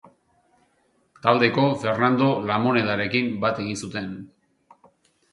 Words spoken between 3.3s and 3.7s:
bat